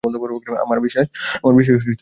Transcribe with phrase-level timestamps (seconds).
[0.03, 1.05] আমার বিশ্বাস
[1.43, 1.89] তুমি এমনই।